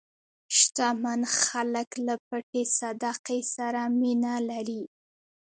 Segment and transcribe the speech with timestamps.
[0.57, 4.83] شتمن خلک له پټې صدقې سره مینه لري.